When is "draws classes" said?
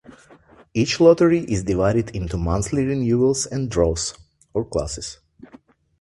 3.69-5.19